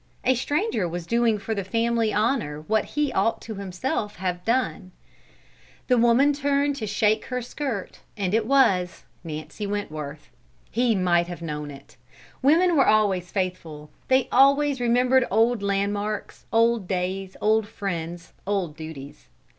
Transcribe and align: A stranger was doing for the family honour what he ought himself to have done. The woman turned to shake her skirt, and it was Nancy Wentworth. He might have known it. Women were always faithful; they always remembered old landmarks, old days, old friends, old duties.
A 0.23 0.33
stranger 0.33 0.89
was 0.89 1.05
doing 1.05 1.37
for 1.37 1.53
the 1.53 1.63
family 1.63 2.11
honour 2.11 2.61
what 2.61 2.85
he 2.85 3.13
ought 3.13 3.45
himself 3.45 4.15
to 4.15 4.21
have 4.21 4.43
done. 4.43 4.91
The 5.89 5.97
woman 5.99 6.33
turned 6.33 6.75
to 6.77 6.87
shake 6.87 7.25
her 7.25 7.39
skirt, 7.43 7.99
and 8.17 8.33
it 8.33 8.47
was 8.47 9.03
Nancy 9.23 9.67
Wentworth. 9.67 10.31
He 10.71 10.95
might 10.95 11.27
have 11.27 11.43
known 11.43 11.69
it. 11.69 11.97
Women 12.41 12.75
were 12.75 12.87
always 12.87 13.29
faithful; 13.31 13.91
they 14.07 14.27
always 14.31 14.81
remembered 14.81 15.27
old 15.29 15.61
landmarks, 15.61 16.47
old 16.51 16.87
days, 16.87 17.37
old 17.39 17.67
friends, 17.67 18.33
old 18.47 18.75
duties. 18.75 19.27